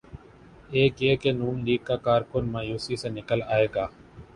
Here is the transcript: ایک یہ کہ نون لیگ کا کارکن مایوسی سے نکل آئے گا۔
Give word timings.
ایک 0.75 0.93
یہ 1.03 1.15
کہ 1.21 1.31
نون 1.39 1.57
لیگ 1.65 1.81
کا 1.87 1.95
کارکن 2.05 2.43
مایوسی 2.53 2.95
سے 3.01 3.09
نکل 3.09 3.39
آئے 3.47 3.67
گا۔ 3.75 3.85